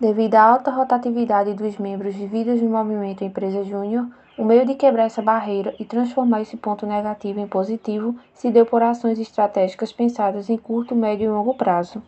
[0.00, 4.06] Devido à alta rotatividade dos membros vividos no movimento Empresa Júnior,
[4.38, 8.64] o meio de quebrar essa barreira e transformar esse ponto negativo em positivo se deu
[8.64, 12.02] por ações estratégicas pensadas em curto, médio e longo prazo.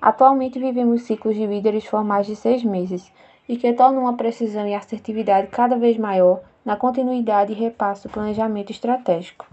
[0.00, 3.12] Atualmente vivemos ciclos de líderes formais de seis meses,
[3.46, 8.10] e que tornam uma precisão e assertividade cada vez maior na continuidade e repasse do
[8.10, 9.44] planejamento estratégico.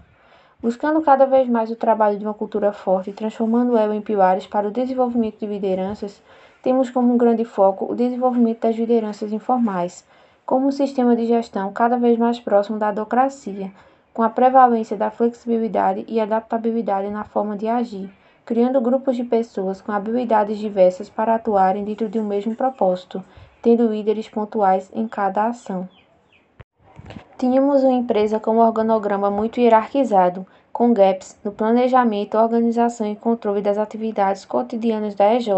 [0.62, 4.46] Buscando cada vez mais o trabalho de uma cultura forte e transformando ela em pilares
[4.46, 6.22] para o desenvolvimento de lideranças,
[6.62, 10.06] temos como um grande foco o desenvolvimento das lideranças informais,
[10.46, 13.72] como um sistema de gestão cada vez mais próximo da adocracia,
[14.14, 18.10] com a prevalência da flexibilidade e adaptabilidade na forma de agir,
[18.44, 23.24] criando grupos de pessoas com habilidades diversas para atuarem dentro de um mesmo propósito,
[23.60, 25.88] tendo líderes pontuais em cada ação.
[27.38, 33.60] Tínhamos uma empresa com um organograma muito hierarquizado, com gaps no planejamento, organização e controle
[33.60, 35.48] das atividades cotidianas da EJ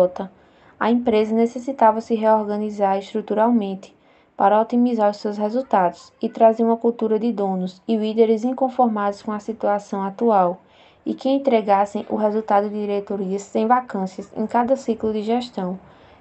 [0.79, 3.95] a empresa necessitava se reorganizar estruturalmente
[4.37, 9.33] para otimizar os seus resultados e trazer uma cultura de donos e líderes inconformados com
[9.33, 10.61] a situação atual
[11.07, 15.79] e que entregassem o resultado de diretorias sem vacâncias em cada ciclo de gestão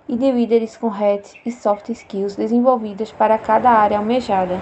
[0.07, 4.59] e de líderes com hard e soft skills desenvolvidas para cada área almejada.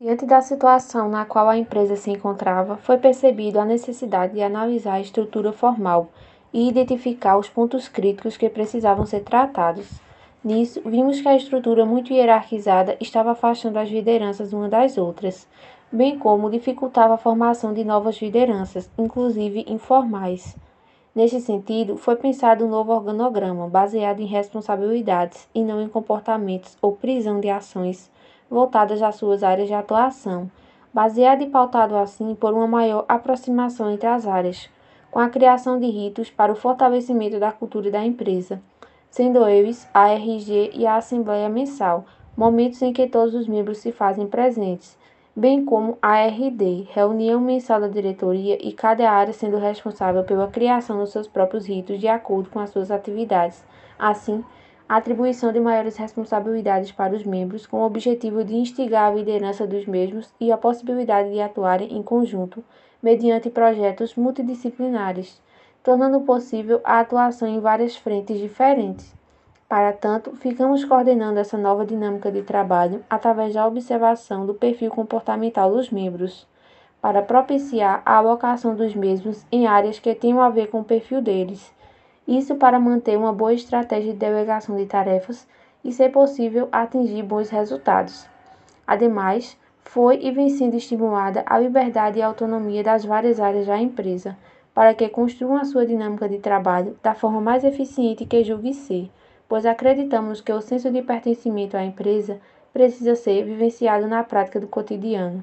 [0.00, 4.94] Diante da situação na qual a empresa se encontrava, foi percebido a necessidade de analisar
[4.94, 6.08] a estrutura formal
[6.52, 10.00] e identificar os pontos críticos que precisavam ser tratados.
[10.42, 15.46] Nisso, vimos que a estrutura muito hierarquizada estava afastando as lideranças uma das outras,
[15.92, 20.56] bem como dificultava a formação de novas lideranças, inclusive informais.
[21.14, 26.92] Neste sentido, foi pensado um novo organograma, baseado em responsabilidades e não em comportamentos ou
[26.92, 28.10] prisão de ações
[28.48, 30.50] voltadas às suas áreas de atuação,
[30.94, 34.70] baseado e pautado assim por uma maior aproximação entre as áreas,
[35.10, 38.60] com a criação de ritos para o fortalecimento da cultura da empresa,
[39.10, 42.04] sendo eles a RG e a Assembleia Mensal,
[42.36, 44.96] momentos em que todos os membros se fazem presentes,
[45.34, 50.98] bem como a RD, reunião mensal da diretoria e cada área sendo responsável pela criação
[50.98, 53.64] dos seus próprios ritos de acordo com as suas atividades.
[53.98, 54.44] Assim,
[54.90, 59.64] a atribuição de maiores responsabilidades para os membros, com o objetivo de instigar a liderança
[59.64, 62.64] dos mesmos e a possibilidade de atuarem em conjunto,
[63.00, 65.40] mediante projetos multidisciplinares,
[65.80, 69.14] tornando possível a atuação em várias frentes diferentes.
[69.68, 75.70] Para tanto, ficamos coordenando essa nova dinâmica de trabalho através da observação do perfil comportamental
[75.70, 76.48] dos membros,
[77.00, 81.22] para propiciar a alocação dos mesmos em áreas que tenham a ver com o perfil
[81.22, 81.72] deles.
[82.30, 85.48] Isso para manter uma boa estratégia de delegação de tarefas
[85.82, 88.24] e, ser possível, atingir bons resultados.
[88.86, 94.38] Ademais, foi e vem sendo estimulada a liberdade e autonomia das várias áreas da empresa,
[94.72, 99.10] para que construam a sua dinâmica de trabalho da forma mais eficiente que julgue ser,
[99.48, 102.40] pois acreditamos que o senso de pertencimento à empresa
[102.72, 105.42] precisa ser vivenciado na prática do cotidiano.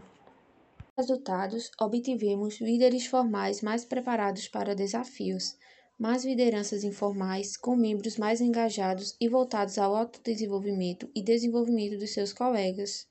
[0.98, 5.58] Resultados: obtivemos líderes formais mais preparados para desafios,
[5.98, 12.32] mais lideranças informais com membros mais engajados e voltados ao autodesenvolvimento e desenvolvimento dos seus
[12.32, 13.08] colegas.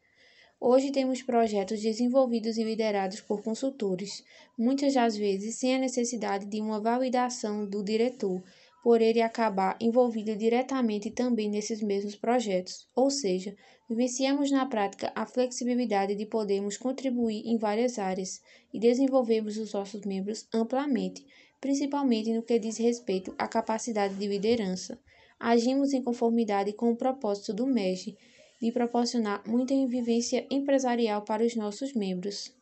[0.60, 4.24] Hoje temos projetos desenvolvidos e liderados por consultores,
[4.56, 8.42] muitas das vezes sem a necessidade de uma validação do diretor,
[8.82, 12.86] por ele acabar envolvido diretamente também nesses mesmos projetos.
[12.94, 13.56] Ou seja,
[13.88, 18.40] vivenciamos na prática a flexibilidade de podermos contribuir em várias áreas
[18.72, 21.26] e desenvolvermos os nossos membros amplamente,
[21.60, 24.98] principalmente no que diz respeito à capacidade de liderança.
[25.38, 28.16] Agimos em conformidade com o propósito do MEG
[28.60, 32.54] de proporcionar muita vivência empresarial para os nossos membros.